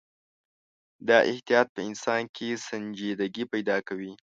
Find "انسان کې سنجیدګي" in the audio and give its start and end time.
1.89-3.43